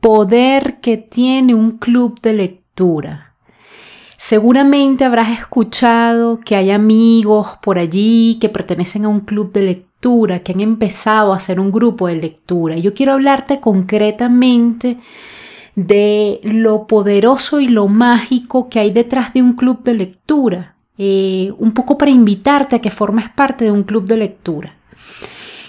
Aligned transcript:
poder 0.00 0.80
que 0.80 0.96
tiene 0.96 1.54
un 1.54 1.78
club 1.78 2.20
de 2.20 2.32
lectura. 2.32 3.34
Seguramente 4.16 5.04
habrás 5.04 5.38
escuchado 5.38 6.40
que 6.40 6.56
hay 6.56 6.70
amigos 6.70 7.50
por 7.62 7.78
allí 7.78 8.38
que 8.40 8.48
pertenecen 8.48 9.04
a 9.04 9.08
un 9.08 9.20
club 9.20 9.52
de 9.52 9.62
lectura, 9.62 10.40
que 10.40 10.52
han 10.52 10.60
empezado 10.60 11.32
a 11.32 11.36
hacer 11.36 11.60
un 11.60 11.70
grupo 11.70 12.08
de 12.08 12.16
lectura. 12.16 12.76
Yo 12.76 12.94
quiero 12.94 13.12
hablarte 13.12 13.60
concretamente 13.60 14.98
de 15.76 16.40
lo 16.42 16.88
poderoso 16.88 17.60
y 17.60 17.68
lo 17.68 17.86
mágico 17.86 18.68
que 18.68 18.80
hay 18.80 18.90
detrás 18.90 19.32
de 19.32 19.42
un 19.42 19.52
club 19.52 19.84
de 19.84 19.94
lectura. 19.94 20.74
Eh, 21.00 21.52
un 21.58 21.70
poco 21.72 21.96
para 21.96 22.10
invitarte 22.10 22.74
a 22.74 22.80
que 22.80 22.90
formes 22.90 23.30
parte 23.30 23.64
de 23.64 23.70
un 23.70 23.84
club 23.84 24.04
de 24.04 24.16
lectura. 24.16 24.74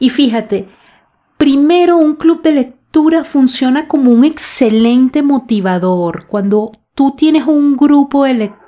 Y 0.00 0.10
fíjate, 0.10 0.68
primero 1.36 1.96
un 1.96 2.16
club 2.16 2.42
de 2.42 2.52
lectura 2.52 2.81
funciona 3.24 3.88
como 3.88 4.12
un 4.12 4.24
excelente 4.24 5.22
motivador. 5.22 6.26
Cuando 6.28 6.70
tú 6.94 7.12
tienes 7.16 7.46
un 7.46 7.76
grupo 7.76 8.24
de 8.24 8.34
lectura 8.34 8.61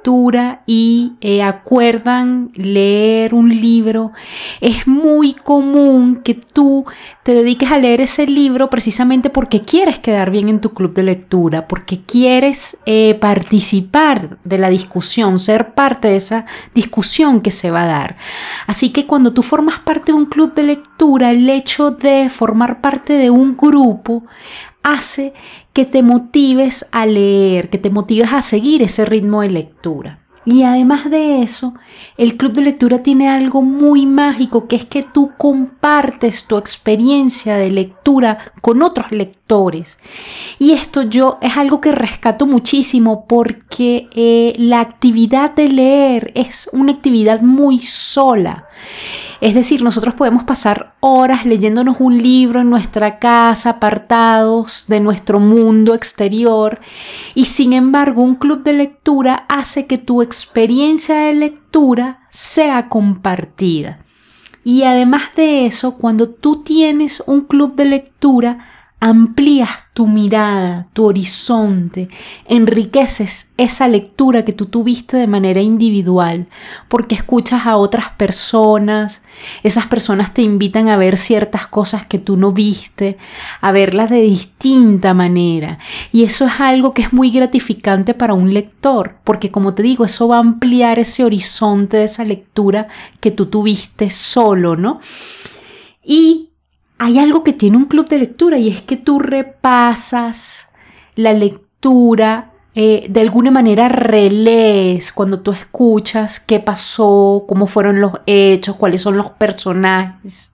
y 0.66 1.12
eh, 1.22 1.42
acuerdan 1.42 2.50
leer 2.55 3.34
un 3.34 3.48
libro, 3.48 4.12
es 4.61 4.86
muy 4.86 5.33
común 5.33 6.20
que 6.22 6.34
tú 6.34 6.84
te 7.22 7.33
dediques 7.33 7.70
a 7.72 7.78
leer 7.78 8.02
ese 8.02 8.27
libro 8.27 8.69
precisamente 8.69 9.30
porque 9.30 9.62
quieres 9.62 9.98
quedar 9.98 10.30
bien 10.30 10.50
en 10.50 10.61
tu 10.61 10.74
club 10.74 10.92
de 10.92 11.05
lectura, 11.05 11.66
porque 11.66 12.02
quieres 12.02 12.78
eh, 12.84 13.16
participar 13.19 14.36
de 14.44 14.58
la 14.58 14.69
discusión, 14.69 15.38
ser 15.38 15.72
parte 15.72 16.08
de 16.08 16.16
esa 16.16 16.44
discusión 16.74 17.41
que 17.41 17.50
se 17.50 17.70
va 17.70 17.84
a 17.84 17.86
dar. 17.86 18.16
Así 18.66 18.91
que 18.91 19.06
cuando 19.06 19.33
tú 19.33 19.42
formas 19.42 19.80
parte 19.80 20.12
de 20.12 20.18
un 20.18 20.27
club 20.27 20.52
de 20.55 20.64
lectura, 20.64 21.30
el 21.30 21.48
hecho 21.48 21.92
de 21.92 22.28
formar 22.28 22.83
parte 22.83 23.14
de 23.14 23.30
un 23.30 23.56
grupo 23.56 24.24
hace 24.84 25.32
que 25.72 25.84
te 25.84 26.04
motives 26.04 26.86
a 26.92 27.06
leer, 27.06 27.70
que 27.70 27.78
te 27.78 27.90
motives 27.90 28.32
a 28.32 28.42
seguir 28.42 28.82
ese 28.82 29.04
ritmo 29.04 29.40
de 29.40 29.48
lectura. 29.48 30.20
Y 30.46 30.62
además 30.62 31.10
de 31.10 31.40
eso, 31.40 31.74
el 32.18 32.36
club 32.36 32.52
de 32.52 32.62
lectura 32.62 33.02
tiene 33.02 33.30
algo 33.30 33.62
muy 33.62 34.05
mágico, 34.05 34.68
que 34.68 34.77
es 34.77 34.84
que 34.84 35.02
tú 35.02 35.32
compartes 35.38 36.44
tu 36.44 36.58
experiencia 36.58 37.56
de 37.56 37.70
lectura 37.70 38.52
con 38.60 38.82
otros 38.82 39.10
lectores. 39.10 39.98
Y 40.58 40.72
esto 40.72 41.02
yo 41.02 41.38
es 41.40 41.56
algo 41.56 41.80
que 41.80 41.92
rescato 41.92 42.44
muchísimo 42.44 43.27
porque 43.27 44.08
eh, 44.14 44.52
la 44.58 44.80
actividad 44.80 45.52
de 45.52 45.68
leer 45.70 46.32
es 46.34 46.68
una 46.74 46.92
actividad 46.92 47.40
muy 47.40 47.78
sola. 47.78 48.66
Es 49.40 49.54
decir, 49.54 49.82
nosotros 49.82 50.14
podemos 50.14 50.44
pasar 50.44 50.94
horas 51.00 51.44
leyéndonos 51.44 51.96
un 52.00 52.22
libro 52.22 52.60
en 52.60 52.70
nuestra 52.70 53.18
casa, 53.18 53.70
apartados 53.70 54.84
de 54.88 55.00
nuestro 55.00 55.40
mundo 55.40 55.94
exterior, 55.94 56.80
y 57.34 57.46
sin 57.46 57.72
embargo 57.72 58.22
un 58.22 58.36
club 58.36 58.62
de 58.62 58.74
lectura 58.74 59.44
hace 59.48 59.86
que 59.86 59.98
tu 59.98 60.22
experiencia 60.22 61.16
de 61.16 61.34
lectura 61.34 62.27
sea 62.30 62.88
compartida. 62.88 64.00
Y 64.64 64.84
además 64.84 65.24
de 65.36 65.67
eso, 65.67 65.96
cuando 65.96 66.30
tú 66.30 66.62
tienes 66.62 67.23
un 67.27 67.42
club 67.42 67.74
de 67.74 67.84
lectura, 67.84 68.58
amplías 69.05 69.69
tu 69.92 70.07
mirada, 70.07 70.87
tu 70.95 71.05
horizonte, 71.05 72.09
enriqueces 72.48 73.51
esa 73.59 73.87
lectura 73.87 74.47
que 74.47 74.55
tú 74.55 74.65
tuviste 74.65 75.19
de 75.19 75.27
manera 75.27 75.61
individual, 75.61 76.47
porque 76.89 77.15
escuchas 77.15 77.67
a 77.67 77.77
otras 77.77 78.13
personas, 78.17 79.20
esas 79.63 79.89
personas 79.89 80.33
te 80.33 80.41
invitan 80.41 80.89
a 80.89 80.97
ver 80.97 81.19
ciertas 81.19 81.67
cosas 81.67 82.07
que 82.07 82.19
tú 82.19 82.39
no 82.39 82.53
viste, 82.53 83.19
a 83.61 83.73
verlas 83.73 84.09
de 84.09 84.23
distinta 84.23 85.13
manera, 85.13 85.79
y 86.11 86.25
eso 86.25 86.47
es 86.47 86.59
algo 86.59 86.95
que 86.95 87.03
es 87.03 87.13
muy 87.13 87.31
gratificante 87.31 88.15
para 88.15 88.33
un 88.33 88.55
lector, 88.55 89.19
porque 89.23 89.51
como 89.51 89.75
te 89.75 89.83
digo, 89.83 90.07
eso 90.07 90.29
va 90.29 90.36
a 90.36 90.41
ampliar 90.41 90.98
ese 90.98 91.25
horizonte 91.25 91.98
de 91.98 92.05
esa 92.05 92.25
lectura 92.25 92.89
que 93.21 93.31
tú 93.31 93.47
tuviste 93.47 94.09
solo, 94.09 94.77
¿no? 94.77 94.98
Y 96.03 96.54
hay 96.98 97.18
algo 97.18 97.44
que 97.44 97.52
tiene 97.52 97.77
un 97.77 97.86
club 97.86 98.08
de 98.08 98.18
lectura 98.18 98.58
y 98.58 98.68
es 98.68 98.82
que 98.82 98.96
tú 98.96 99.18
repasas 99.18 100.68
la 101.16 101.32
lectura, 101.32 102.52
eh, 102.74 103.06
de 103.08 103.20
alguna 103.20 103.50
manera 103.50 103.88
relees 103.88 105.12
cuando 105.12 105.40
tú 105.40 105.52
escuchas 105.52 106.40
qué 106.40 106.60
pasó, 106.60 107.44
cómo 107.46 107.66
fueron 107.66 108.00
los 108.00 108.12
hechos, 108.27 108.77
cuáles 108.77 109.02
son 109.02 109.16
los 109.16 109.30
personajes. 109.32 110.54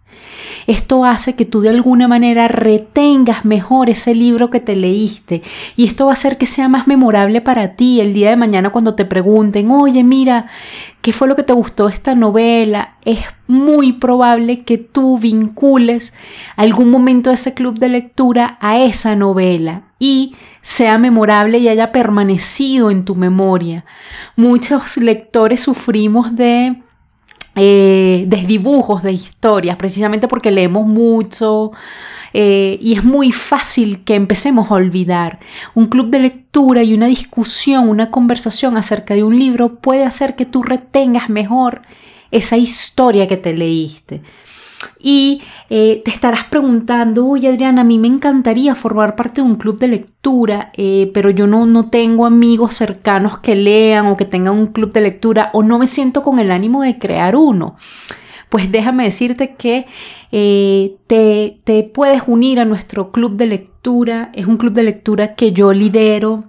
Esto 0.67 1.05
hace 1.05 1.35
que 1.35 1.45
tú 1.45 1.61
de 1.61 1.71
alguna 1.71 2.09
manera 2.09 2.49
retengas 2.49 3.45
mejor 3.45 3.91
ese 3.91 4.15
libro 4.15 4.51
que 4.51 4.61
te 4.61 4.77
leíste 4.77 5.43
y 5.77 5.87
esto 5.87 6.07
va 6.07 6.13
a 6.13 6.15
hacer 6.15 6.39
que 6.39 6.47
sea 6.47 6.69
más 6.69 6.87
memorable 6.87 7.41
para 7.41 7.75
ti 7.77 8.01
el 8.01 8.13
día 8.13 8.31
de 8.31 8.37
mañana 8.37 8.71
cuando 8.71 8.95
te 8.95 9.05
pregunten, 9.05 9.71
oye, 9.71 10.05
mira, 10.05 10.47
¿qué 11.03 11.13
fue 11.13 11.29
lo 11.29 11.37
que 11.37 11.43
te 11.43 11.53
gustó 11.53 11.89
esta 11.89 12.15
novela? 12.15 12.97
Es 13.05 13.21
muy 13.47 13.95
probable 13.95 14.65
que 14.65 14.79
tú 14.79 15.19
vincules 15.19 16.15
algún 16.57 16.91
momento 16.91 17.31
de 17.31 17.35
ese 17.35 17.55
club 17.55 17.79
de 17.79 17.89
lectura 17.89 18.59
a 18.61 18.79
esa 18.79 19.17
novela 19.17 19.85
y 19.99 20.35
sea 20.63 20.99
memorable 20.99 21.59
y 21.59 21.69
haya 21.69 21.93
permanecido 21.93 22.91
en 22.91 23.05
tu 23.05 23.17
memoria. 23.17 23.85
Muchos 24.37 24.97
lectores 24.97 25.61
sufrimos 25.61 26.37
de 26.37 26.83
eh, 27.57 28.25
desdibujos 28.29 29.03
de 29.03 29.13
historias, 29.13 29.77
precisamente 29.77 30.29
porque 30.29 30.51
leemos 30.51 30.87
mucho 30.87 31.73
eh, 32.33 32.79
y 32.81 32.95
es 32.95 33.05
muy 33.05 33.33
fácil 33.33 34.05
que 34.05 34.15
empecemos 34.15 34.71
a 34.71 34.75
olvidar. 34.75 35.41
Un 35.75 35.87
club 35.87 36.11
de 36.11 36.21
lectura 36.21 36.83
y 36.83 36.95
una 36.95 37.07
discusión, 37.07 37.89
una 37.89 38.11
conversación 38.11 38.77
acerca 38.77 39.15
de 39.15 39.25
un 39.25 39.39
libro 39.39 39.77
puede 39.77 40.05
hacer 40.05 40.37
que 40.37 40.47
tú 40.47 40.63
retengas 40.63 41.29
mejor 41.29 41.83
esa 42.31 42.57
historia 42.57 43.27
que 43.27 43.37
te 43.37 43.53
leíste. 43.53 44.23
Y 44.99 45.43
eh, 45.69 46.03
te 46.05 46.11
estarás 46.11 46.45
preguntando, 46.45 47.25
uy 47.25 47.47
Adriana, 47.47 47.83
a 47.83 47.85
mí 47.85 47.99
me 47.99 48.09
encantaría 48.09 48.75
formar 48.75 49.17
parte 49.17 49.41
de 49.41 49.47
un 49.47 49.57
club 49.57 49.79
de 49.79 49.89
lectura, 49.89 50.73
eh, 50.75 51.11
pero 51.15 51.31
yo 51.31 51.47
no, 51.47 51.67
no 51.67 51.91
tengo 51.91 52.27
amigos 52.27 52.75
cercanos 52.75 53.39
que 53.39 53.55
lean 53.55 54.07
o 54.07 54.17
que 54.17 54.25
tengan 54.25 54.55
un 54.55 54.69
club 54.69 54.93
de 54.93 55.03
lectura 55.03 55.51
o 55.53 55.63
no 55.63 55.79
me 55.79 55.87
siento 55.87 56.23
con 56.23 56.39
el 56.39 56.51
ánimo 56.51 56.83
de 56.83 56.99
crear 56.99 57.37
uno. 57.37 57.77
Pues 58.49 58.73
déjame 58.73 59.05
decirte 59.05 59.55
que 59.55 59.87
eh, 60.33 60.97
te, 61.07 61.59
te 61.65 61.85
puedes 61.85 62.23
unir 62.27 62.59
a 62.59 62.65
nuestro 62.65 63.13
club 63.13 63.37
de 63.37 63.47
lectura. 63.47 64.31
Es 64.35 64.47
un 64.47 64.57
club 64.57 64.73
de 64.73 64.83
lectura 64.83 65.35
que 65.35 65.53
yo 65.53 65.73
lidero, 65.73 66.45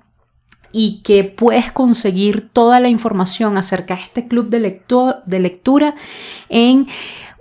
y 0.73 1.01
que 1.03 1.23
puedes 1.23 1.71
conseguir 1.71 2.49
toda 2.49 2.79
la 2.79 2.89
información 2.89 3.57
acerca 3.57 3.95
de 3.95 4.01
este 4.03 4.27
club 4.27 4.49
de, 4.49 4.81
de 5.25 5.39
lectura 5.39 5.95
en 6.49 6.87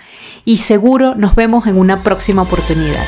y 0.45 0.57
seguro 0.57 1.13
nos 1.13 1.35
vemos 1.35 1.67
en 1.67 1.77
una 1.77 2.01
próxima 2.01 2.41
oportunidad. 2.41 3.05